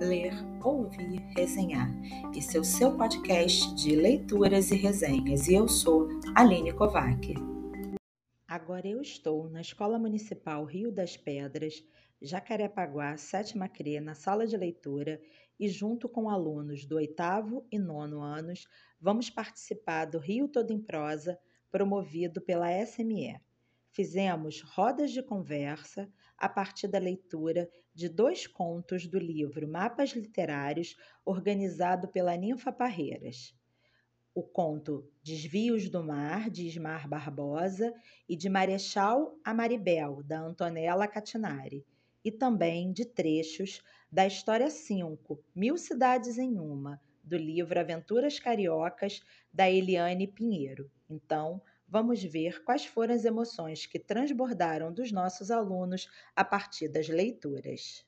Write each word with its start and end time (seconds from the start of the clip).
ler, 0.00 0.32
ouvir, 0.62 1.18
resenhar. 1.36 1.90
Esse 2.34 2.56
é 2.56 2.60
o 2.60 2.64
seu 2.64 2.96
podcast 2.96 3.74
de 3.74 3.96
leituras 3.96 4.70
e 4.70 4.76
resenhas 4.76 5.48
e 5.48 5.54
eu 5.54 5.66
sou 5.66 6.08
Aline 6.36 6.72
Kovac. 6.72 7.34
Agora 8.46 8.86
eu 8.86 9.02
estou 9.02 9.50
na 9.50 9.60
Escola 9.60 9.98
Municipal 9.98 10.64
Rio 10.64 10.92
das 10.92 11.16
Pedras, 11.16 11.82
Jacarepaguá, 12.22 13.16
sétima 13.16 13.68
CRE, 13.68 14.00
na 14.00 14.14
sala 14.14 14.46
de 14.46 14.56
leitura 14.56 15.20
e 15.58 15.68
junto 15.68 16.08
com 16.08 16.30
alunos 16.30 16.86
do 16.86 16.96
oitavo 16.96 17.66
e 17.70 17.78
nono 17.78 18.22
anos, 18.22 18.66
vamos 19.00 19.28
participar 19.28 20.04
do 20.04 20.18
Rio 20.18 20.48
Todo 20.48 20.72
em 20.72 20.80
Prosa, 20.80 21.38
promovido 21.70 22.40
pela 22.40 22.70
SME. 22.86 23.40
Fizemos 23.90 24.62
rodas 24.62 25.10
de 25.10 25.22
conversa 25.22 26.08
a 26.36 26.48
partir 26.48 26.86
da 26.86 26.98
leitura 26.98 27.68
de 27.98 28.08
dois 28.08 28.46
contos 28.46 29.08
do 29.08 29.18
livro 29.18 29.66
Mapas 29.66 30.10
Literários, 30.10 30.96
organizado 31.24 32.06
pela 32.06 32.36
Ninfa 32.36 32.70
Parreiras. 32.70 33.52
O 34.32 34.40
conto 34.40 35.10
Desvios 35.20 35.88
do 35.88 36.00
Mar, 36.04 36.48
de 36.48 36.64
Ismar 36.64 37.08
Barbosa, 37.08 37.92
e 38.28 38.36
de 38.36 38.48
Marechal 38.48 39.36
a 39.44 39.52
Maribel, 39.52 40.22
da 40.22 40.38
Antonella 40.38 41.08
Catinari, 41.08 41.84
e 42.24 42.30
também 42.30 42.92
de 42.92 43.04
trechos 43.04 43.82
da 44.12 44.24
História 44.24 44.70
5, 44.70 45.42
Mil 45.52 45.76
Cidades 45.76 46.38
em 46.38 46.56
Uma, 46.56 47.00
do 47.24 47.36
livro 47.36 47.80
Aventuras 47.80 48.38
Cariocas, 48.38 49.24
da 49.52 49.68
Eliane 49.68 50.28
Pinheiro. 50.28 50.88
Então, 51.10 51.60
vamos 51.88 52.22
ver 52.22 52.62
quais 52.64 52.84
foram 52.84 53.14
as 53.14 53.24
emoções 53.24 53.86
que 53.86 53.98
transbordaram 53.98 54.92
dos 54.92 55.10
nossos 55.10 55.50
alunos 55.50 56.08
a 56.36 56.44
partir 56.44 56.88
das 56.88 57.08
leituras. 57.08 58.04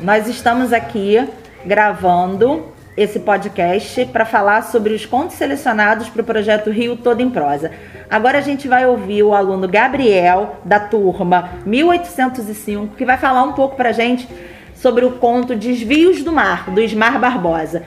Nós 0.00 0.28
estamos 0.28 0.72
aqui 0.72 1.16
gravando 1.64 2.73
esse 2.96 3.20
podcast 3.20 4.04
para 4.06 4.24
falar 4.24 4.62
sobre 4.62 4.94
os 4.94 5.04
contos 5.04 5.36
selecionados 5.36 6.08
para 6.08 6.22
o 6.22 6.24
projeto 6.24 6.70
Rio 6.70 6.96
Todo 6.96 7.20
em 7.20 7.30
Prosa. 7.30 7.70
Agora 8.08 8.38
a 8.38 8.40
gente 8.40 8.68
vai 8.68 8.86
ouvir 8.86 9.22
o 9.22 9.34
aluno 9.34 9.66
Gabriel, 9.66 10.56
da 10.64 10.78
turma 10.78 11.50
1805, 11.66 12.94
que 12.94 13.04
vai 13.04 13.18
falar 13.18 13.42
um 13.42 13.52
pouco 13.52 13.76
para 13.76 13.88
a 13.88 13.92
gente 13.92 14.28
sobre 14.74 15.04
o 15.04 15.12
conto 15.12 15.56
Desvios 15.56 16.22
do 16.22 16.32
Mar, 16.32 16.70
do 16.70 16.80
Ismar 16.80 17.18
Barbosa. 17.18 17.82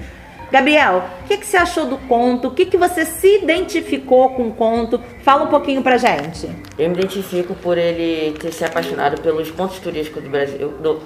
Gabriel, 0.52 1.04
o 1.24 1.28
que, 1.28 1.38
que, 1.38 1.46
você 1.46 1.58
achou 1.58 1.86
do 1.86 1.98
conto? 1.98 2.48
O 2.48 2.52
que, 2.52 2.66
que 2.66 2.78
você 2.78 3.06
se 3.06 3.44
identificou 3.44 4.30
com 4.30 4.48
o 4.48 4.54
conto? 4.54 5.00
Fala 5.22 5.44
um 5.44 5.48
pouquinho 5.48 5.82
pra 5.82 5.98
gente. 5.98 6.50
Eu 6.80 6.90
me 6.90 6.96
identifico 6.96 7.54
por 7.54 7.78
ele 7.78 8.38
ter 8.40 8.54
se 8.54 8.64
apaixonado 8.64 9.22
pelos 9.22 9.52
pontos 9.52 9.78
turísticos 9.80 10.24
do 10.24 10.30
Brasil, 10.30 10.70
do, 10.82 11.02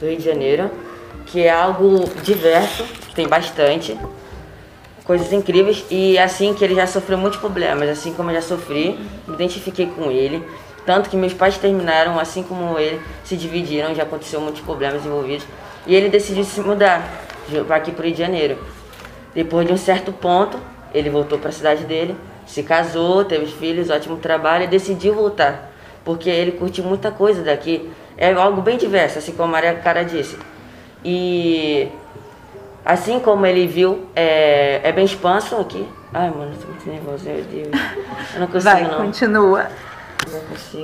do 0.00 0.06
Rio 0.06 0.16
de 0.16 0.24
Janeiro, 0.24 0.70
que 1.30 1.42
é 1.42 1.50
algo 1.50 2.04
diverso, 2.22 2.84
tem 3.14 3.28
bastante 3.28 3.96
coisas 5.04 5.32
incríveis 5.32 5.84
e 5.90 6.18
assim 6.18 6.54
que 6.54 6.64
ele 6.64 6.74
já 6.74 6.86
sofreu 6.86 7.18
muitos 7.18 7.38
problemas, 7.38 7.88
assim 7.88 8.12
como 8.12 8.30
eu 8.30 8.34
já 8.34 8.42
sofri, 8.42 8.98
me 9.26 9.34
identifiquei 9.34 9.86
com 9.86 10.10
ele. 10.10 10.44
Tanto 10.84 11.10
que 11.10 11.16
meus 11.16 11.34
pais 11.34 11.58
terminaram, 11.58 12.18
assim 12.18 12.42
como 12.42 12.78
ele, 12.78 13.00
se 13.24 13.36
dividiram, 13.36 13.94
já 13.94 14.02
aconteceu 14.02 14.40
muitos 14.40 14.60
problemas 14.62 15.04
envolvidos. 15.04 15.46
E 15.86 15.94
ele 15.94 16.08
decidiu 16.08 16.42
se 16.44 16.60
mudar 16.60 17.08
para 17.66 17.76
aqui 17.76 17.92
para 17.92 18.02
o 18.02 18.06
Rio 18.06 18.14
de 18.14 18.18
Janeiro. 18.18 18.58
Depois 19.34 19.66
de 19.66 19.72
um 19.72 19.76
certo 19.76 20.12
ponto, 20.12 20.58
ele 20.92 21.10
voltou 21.10 21.38
para 21.38 21.50
a 21.50 21.52
cidade 21.52 21.84
dele, 21.84 22.16
se 22.46 22.62
casou, 22.62 23.24
teve 23.24 23.46
filhos, 23.46 23.90
ótimo 23.90 24.16
trabalho 24.16 24.64
e 24.64 24.66
decidiu 24.66 25.14
voltar. 25.14 25.70
Porque 26.04 26.28
ele 26.28 26.52
curtiu 26.52 26.82
muita 26.84 27.10
coisa 27.10 27.42
daqui. 27.42 27.88
É 28.16 28.32
algo 28.32 28.60
bem 28.62 28.76
diverso, 28.76 29.18
assim 29.18 29.32
como 29.32 29.48
a 29.48 29.52
Maria 29.52 29.74
Cara 29.74 30.02
disse. 30.02 30.36
E 31.04 31.90
Assim 32.84 33.20
como 33.20 33.44
ele 33.46 33.66
viu, 33.66 34.06
é, 34.16 34.80
é 34.82 34.92
bem 34.92 35.04
expanso 35.04 35.56
aqui. 35.56 35.86
Ai, 36.12 36.30
mano, 36.30 36.52
tô 36.60 36.66
muito 36.66 36.88
nervosa, 36.88 37.30
meu 37.30 37.44
Deus. 37.44 37.68
Eu 38.34 38.40
não 38.40 38.46
consigo, 38.46 38.64
Vai, 38.64 38.82
não. 38.82 39.06
continua. 39.06 39.66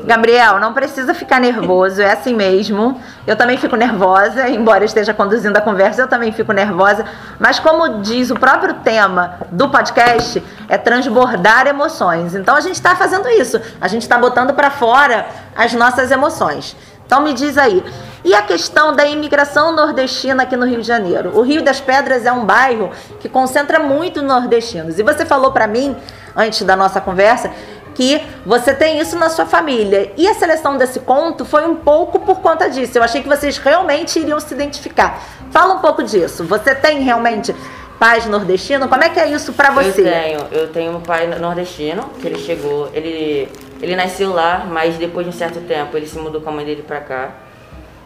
Gabriel, 0.05 0.59
não 0.59 0.73
precisa 0.73 1.13
ficar 1.15 1.41
nervoso, 1.41 2.01
é 2.01 2.13
assim 2.13 2.35
mesmo. 2.35 3.01
Eu 3.27 3.37
também 3.37 3.57
fico 3.57 3.77
nervosa, 3.77 4.49
embora 4.49 4.85
esteja 4.85 5.13
conduzindo 5.13 5.57
a 5.57 5.61
conversa, 5.61 6.03
eu 6.03 6.09
também 6.09 6.33
fico 6.33 6.53
nervosa. 6.53 7.05
Mas, 7.39 7.59
como 7.59 8.01
diz 8.01 8.31
o 8.31 8.35
próprio 8.35 8.75
tema 8.75 9.39
do 9.51 9.69
podcast, 9.69 10.43
é 10.69 10.79
transbordar 10.79 11.67
emoções. 11.67 12.35
Então, 12.35 12.57
a 12.57 12.61
gente 12.61 12.75
está 12.77 12.95
fazendo 12.97 13.29
isso. 13.29 13.61
A 13.81 13.89
gente 13.89 14.03
está 14.03 14.17
botando 14.17 14.55
para 14.55 14.71
fora 14.71 15.27
as 15.57 15.73
nossas 15.73 16.11
emoções. 16.11 16.77
Então, 17.05 17.21
me 17.21 17.33
diz 17.33 17.57
aí, 17.57 17.85
e 18.27 18.35
a 18.35 18.43
questão 18.43 18.93
da 18.93 19.07
imigração 19.07 19.71
nordestina 19.71 20.43
aqui 20.43 20.57
no 20.57 20.67
Rio 20.67 20.81
de 20.81 20.87
Janeiro? 20.89 21.31
O 21.39 21.43
Rio 21.43 21.63
das 21.63 21.81
Pedras 21.81 22.27
é 22.27 22.33
um 22.33 22.45
bairro 22.45 22.91
que 23.21 23.29
concentra 23.29 23.79
muito 23.79 24.21
nordestinos. 24.21 24.99
E 24.99 25.03
você 25.05 25.25
falou 25.25 25.53
para 25.53 25.69
mim, 25.69 25.95
antes 26.35 26.63
da 26.63 26.75
nossa 26.75 27.01
conversa, 27.01 27.53
que 27.95 28.21
você 28.45 28.75
tem 28.75 28.99
isso 28.99 29.17
na 29.17 29.31
sua 29.31 29.47
família. 29.47 30.13
E 30.17 30.27
a 30.27 30.35
seleção 30.35 30.77
desse 30.77 30.99
conto 30.99 31.45
foi 31.45 31.69
um 31.69 31.77
pouco 31.77 32.19
por 32.19 32.41
conta 32.41 32.69
disso. 32.69 32.99
Eu 32.99 33.05
achei 33.05 33.23
que 33.23 33.29
vocês 33.29 33.59
realmente 33.59 34.19
iriam 34.19 34.41
se 34.41 34.53
identificar. 34.53 35.23
Fala 35.53 35.75
um 35.75 35.79
pouco 35.79 36.03
disso. 36.03 36.43
Você 36.47 36.75
tem 36.75 37.03
realmente 37.03 37.55
pais 37.97 38.27
nordestino? 38.27 38.89
Como 38.89 39.05
é 39.05 39.09
que 39.09 39.21
é 39.21 39.29
isso 39.29 39.53
para 39.53 39.71
você? 39.71 40.01
Eu 40.01 40.05
tenho. 40.05 40.41
Eu 40.51 40.73
tenho 40.73 40.97
um 40.97 41.01
pai 41.01 41.29
nordestino, 41.29 42.11
que 42.21 42.27
ele 42.27 42.41
chegou, 42.41 42.91
ele 42.93 43.49
ele 43.81 43.95
nasceu 43.95 44.33
lá, 44.33 44.67
mas 44.69 44.97
depois 44.97 45.25
de 45.25 45.31
um 45.31 45.39
certo 45.39 45.61
tempo 45.61 45.97
ele 45.97 46.09
se 46.09 46.19
mudou 46.19 46.41
com 46.41 46.49
a 46.49 46.53
mãe 46.53 46.65
dele 46.65 46.83
para 46.83 46.99
cá 46.99 47.46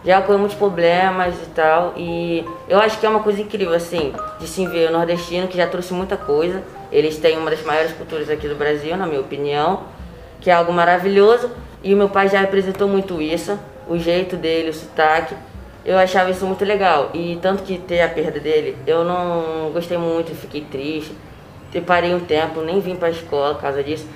já 0.05 0.22
com 0.22 0.37
muitos 0.38 0.56
problemas 0.56 1.34
e 1.34 1.50
tal. 1.50 1.94
E 1.97 2.44
eu 2.69 2.78
acho 2.78 2.99
que 2.99 3.06
é 3.06 3.09
uma 3.09 3.21
coisa 3.21 3.41
incrível, 3.41 3.75
assim, 3.75 4.12
de 4.38 4.47
se 4.47 4.66
ver 4.66 4.91
o 4.91 4.93
nordestino, 4.93 5.49
que 5.49 5.56
já 5.56 5.66
trouxe 5.66 5.93
muita 5.93 6.16
coisa. 6.16 6.62
Eles 6.91 7.19
têm 7.19 7.38
uma 7.38 7.50
das 7.50 7.62
maiores 7.62 7.93
culturas 7.93 8.28
aqui 8.31 8.49
do 8.49 8.55
Brasil, 8.55 8.97
na 8.97 9.06
minha 9.06 9.21
opinião, 9.21 9.84
que 10.41 10.50
é 10.50 10.53
algo 10.53 10.72
maravilhoso. 10.72 11.50
E 11.83 11.94
o 11.94 11.97
meu 11.97 12.09
pai 12.09 12.28
já 12.28 12.41
representou 12.41 12.89
muito 12.89 13.21
isso, 13.21 13.59
o 13.89 13.99
jeito 13.99 14.37
dele, 14.37 14.71
o 14.71 14.75
sotaque. 14.75 15.34
Eu 15.84 15.99
achava 15.99 16.31
isso 16.31 16.44
muito 16.44 16.65
legal. 16.65 17.10
E 17.15 17.39
tanto 17.41 17.62
que 17.62 17.78
ter 17.78 18.03
a 18.03 18.09
perda 18.09 18.39
dele, 18.39 18.77
eu 18.87 19.05
não 19.05 19.71
gostei 19.72 19.97
muito, 19.97 20.34
fiquei 20.34 20.62
triste. 20.62 21.15
Eu 21.72 21.83
parei 21.83 22.15
um 22.15 22.21
tempo, 22.21 22.60
nem 22.62 22.81
vim 22.81 22.97
para 22.97 23.09
a 23.09 23.10
escola 23.12 23.55
por 23.55 23.62
causa 23.62 23.83
disso. 23.83 24.06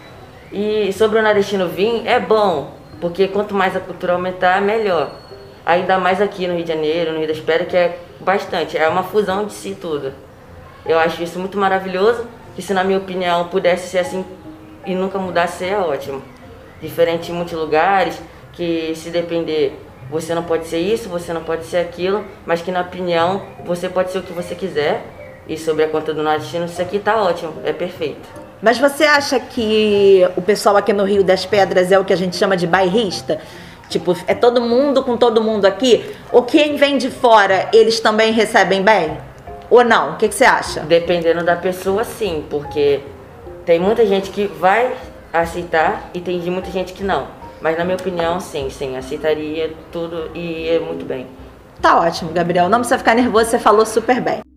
E 0.53 0.93
sobre 0.93 1.19
o 1.19 1.23
nordestino 1.23 1.69
vir, 1.69 2.07
é 2.07 2.19
bom, 2.19 2.75
porque 3.01 3.29
quanto 3.29 3.55
mais 3.55 3.77
a 3.77 3.81
cultura 3.81 4.13
aumentar, 4.13 4.61
melhor 4.61 5.11
ainda 5.65 5.99
mais 5.99 6.21
aqui 6.21 6.47
no 6.47 6.55
Rio 6.55 6.65
de 6.65 6.73
Janeiro, 6.73 7.13
no 7.13 7.19
Rio 7.19 7.29
das 7.29 7.41
Pedras, 7.41 7.69
que 7.69 7.77
é 7.77 7.99
bastante, 8.21 8.77
é 8.77 8.89
uma 8.89 9.03
fusão 9.03 9.47
de 9.47 9.53
si 9.53 9.77
tudo. 9.81 10.13
Eu 10.85 10.99
acho 10.99 11.23
isso 11.23 11.39
muito 11.39 11.57
maravilhoso, 11.57 12.27
que 12.55 12.63
se 12.63 12.75
na 12.75 12.85
minha 12.85 12.99
opinião 12.99 13.49
pudesse 13.49 13.89
ser 13.89 13.99
assim 13.99 14.25
e 14.87 14.95
nunca 14.95 15.19
mudasse, 15.19 15.65
é 15.65 15.79
ótimo. 15.79 16.23
Diferente 16.81 17.33
em 17.33 17.35
muitos 17.35 17.55
lugares, 17.55 18.21
que 18.53 18.95
se 18.95 19.11
depender, 19.11 19.79
você 20.11 20.35
não 20.35 20.43
pode 20.43 20.67
ser 20.67 20.79
isso, 20.79 21.09
você 21.09 21.33
não 21.33 21.43
pode 21.43 21.65
ser 21.65 21.79
aquilo, 21.79 22.25
mas 22.45 22.61
que 22.61 22.71
na 22.71 22.83
opinião 22.83 23.43
você 23.65 23.89
pode 23.89 24.13
ser 24.13 24.19
o 24.19 24.23
que 24.23 24.33
você 24.33 24.55
quiser. 24.55 25.03
E 25.47 25.59
sobre 25.59 25.85
a 25.85 25.89
conta 25.89 26.15
do 26.15 26.23
nordestino, 26.23 26.65
isso 26.65 26.81
aqui 26.81 26.99
tá 26.99 27.17
ótimo, 27.17 27.53
é 27.65 27.73
perfeito. 27.73 28.27
Mas 28.63 28.79
você 28.79 29.05
acha 29.05 29.39
que 29.39 30.23
o 30.37 30.41
pessoal 30.41 30.77
aqui 30.77 30.91
no 30.91 31.05
Rio 31.05 31.23
das 31.23 31.45
Pedras 31.45 31.93
é 31.93 31.99
o 31.99 32.05
que 32.05 32.15
a 32.15 32.17
gente 32.17 32.35
chama 32.37 32.57
de 32.57 32.67
bairrista? 32.67 33.39
Tipo, 33.89 34.17
é 34.27 34.35
todo 34.35 34.61
mundo 34.61 35.03
com 35.03 35.17
todo 35.17 35.43
mundo 35.43 35.65
aqui? 35.67 36.15
Ou 36.33 36.43
quem 36.43 36.77
vem 36.77 36.99
de 36.99 37.11
fora, 37.11 37.69
eles 37.73 38.01
também 38.01 38.33
recebem 38.33 38.83
bem? 38.83 39.17
Ou 39.71 39.85
não? 39.85 40.15
O 40.15 40.17
que, 40.17 40.29
que 40.29 40.35
você 40.35 40.45
acha? 40.45 40.81
Dependendo 40.81 41.45
da 41.45 41.57
pessoa, 41.57 42.05
sim, 42.05 42.45
porque 42.49 43.01
tem 43.65 43.79
muita 43.79 44.07
gente 44.07 44.31
que 44.31 44.47
vai 44.47 44.95
aceitar 45.33 46.11
e 46.15 46.21
tem 46.21 46.39
muita 46.51 46.71
gente 46.71 46.93
que 46.93 47.03
não. 47.03 47.27
Mas 47.61 47.79
na 47.79 47.85
minha 47.85 47.97
opinião, 47.97 48.41
sim, 48.41 48.69
sim, 48.71 48.97
aceitaria 48.97 49.73
tudo 49.91 50.31
e 50.35 50.69
é 50.69 50.79
muito 50.79 51.05
bem. 51.05 51.27
Tá 51.81 51.99
ótimo, 51.99 52.33
Gabriel. 52.33 52.69
Não 52.69 52.79
precisa 52.79 52.99
ficar 52.99 53.15
nervoso, 53.15 53.51
você 53.51 53.59
falou 53.59 53.87
super 53.87 54.21
bem. 54.21 54.54